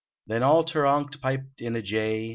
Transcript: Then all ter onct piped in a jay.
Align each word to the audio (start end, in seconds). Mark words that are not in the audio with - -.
Then 0.25 0.41
all 0.41 0.63
ter 0.63 0.83
onct 0.83 1.21
piped 1.21 1.61
in 1.61 1.75
a 1.75 1.81
jay. 1.83 2.29